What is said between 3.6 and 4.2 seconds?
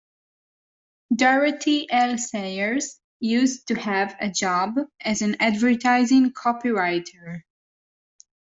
to have